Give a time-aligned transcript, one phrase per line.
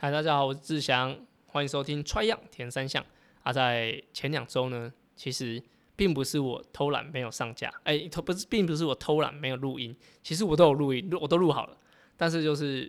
[0.00, 3.04] 嗨，大家好，我是志祥，欢迎收听 Try 样填三项。
[3.42, 5.60] 啊，在前两周呢，其实
[5.96, 11.76] 并不是我偷懒没有上架，哎、偷不是，并不是我偷懒没有录音，其实我都有录音，我都录好了，
[12.16, 12.88] 但是就是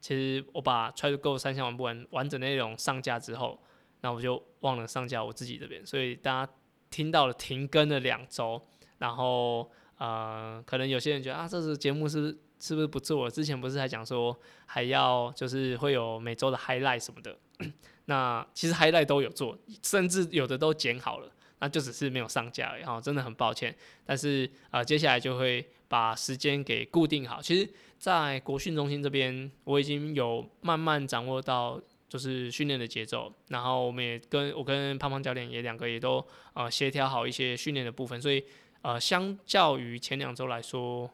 [0.00, 3.62] 其实我把 Try to Go 三项玩不完完整内容上架之后，
[4.00, 6.52] 那我就忘了上架我自己这边，所以大家
[6.90, 8.60] 听到了停更了两周，
[8.98, 13.30] 然后呃，可能有些人觉得啊，这次节目是是不是不做了？
[13.30, 17.36] 之前不是还讲说还要就是会有每周的 highlight 什么的，
[18.04, 23.74] 那其实 highlight 都有做，甚至有的都剪好了，那就只是没有上架然后，真的很抱歉。
[24.04, 27.40] 但是呃，接下来就会把时间给固定好。
[27.40, 27.68] 其实，
[27.98, 38.44] 在国训中心这边，我已经有慢慢掌握到就是训练的节奏，然后我们也跟我跟胖胖教练也两个也都呃协调好一些训练的部分，所以
[38.82, 41.08] 呃，相较于前两周来说，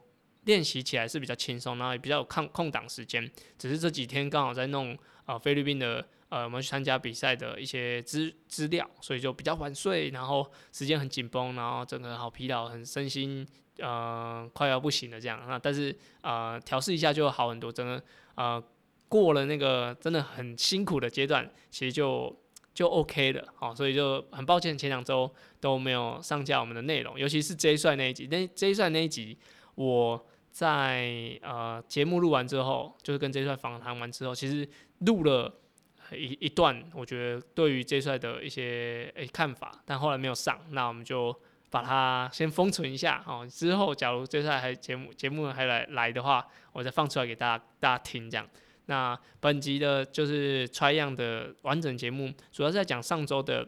[0.47, 3.29] 练习起来是比较轻松，然后也比较有空空档时间。
[3.59, 4.97] 只是这几天刚好在弄
[5.27, 15.39] 呃菲律宾的呃我们去参加比赛的一些资资料，所以就比较晚睡，然后时间很紧绷，然后整个好疲劳，很身心呃快要不行了这样。
[15.47, 18.63] 那但是呃调试一下就好很多，整个呃
[19.07, 22.35] 过了那个真的很辛苦的阶段，其实就。
[22.77, 25.27] 就 OK 了，好，所以就很抱歉前两周
[25.59, 29.35] 都没有上架我们的内容，尤其是 J 帅那一集，那 J 帅那一集
[29.73, 30.23] 我
[30.57, 34.67] 在呃节目录完之后，就是跟 J 帅访谈完之后，其实
[35.01, 35.53] 录了
[36.11, 41.31] 一一段，我觉得对于 J 帅的一些诶、看法，但后来没有上，那我们就
[41.69, 43.47] 把它先封存一下哦。
[43.47, 48.49] 之后假如 J 帅还节目节目还来来的话，我再放出来给大家大家听这样。
[48.87, 53.67] 那本集的就是 Try 样的完整节目，主要是在讲上周的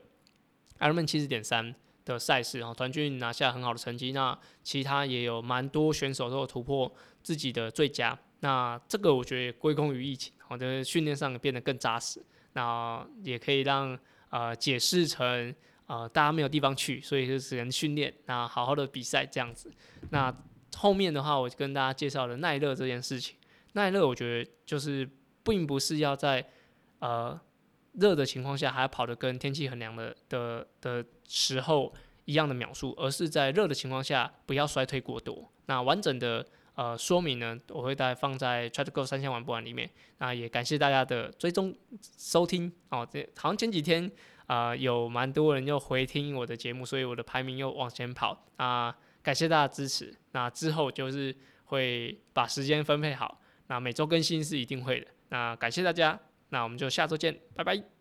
[0.80, 1.76] Ironman 七十点三
[2.14, 4.12] 的赛事，然后团军拿下很好的成绩。
[4.12, 8.18] 那其他也有蛮多选手都有突破自己的最佳。
[8.42, 12.22] 那这个我觉得归功于疫情，我的训练上变得更扎实。
[12.54, 13.98] 那也可以让
[14.30, 15.54] 呃解释成
[15.86, 19.72] 呃大家没有地方去，所以就只能训练，那好好的比赛这样子。
[20.10, 20.34] 那
[20.76, 23.36] 后面的话，我跟大家介绍了耐热这件事情。
[23.74, 25.08] 耐热我觉得就是
[25.44, 26.44] 并不是要在
[27.00, 27.40] 呃
[27.94, 31.94] 热的情况下还要跑得跟天气很凉的的的时候
[32.26, 35.52] 一样的秒数，而是在热的情况下不要衰退过多。
[35.66, 36.46] 那完整的
[36.76, 39.90] 呃说明呢，我会再放在 Try to Go 三千玩不完里面。
[40.20, 41.76] 那也感谢大家的追踪
[42.18, 44.12] 收听哦，这好像前几天
[44.48, 50.12] 啊、有蛮多人又回听我的节目，所以我的排名又往前跑啊、感谢大家支持。
[50.32, 51.36] 那之后就是
[51.66, 53.40] 会把时间分配好。
[53.68, 55.08] 那每周更新是一定会的。
[55.30, 56.20] 那感谢大家，
[56.50, 57.99] 那我们就下周见，拜拜。